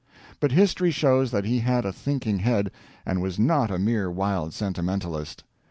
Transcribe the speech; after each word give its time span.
But 0.39 0.51
history 0.51 0.89
shows 0.89 1.29
that 1.29 1.45
he 1.45 1.59
had 1.59 1.85
a 1.85 1.93
thinking 1.93 2.39
head, 2.39 2.71
and 3.05 3.21
was 3.21 3.37
not 3.37 3.69
a 3.69 3.77
mere 3.77 4.09
wild 4.09 4.51
sentimentalist. 4.51 5.43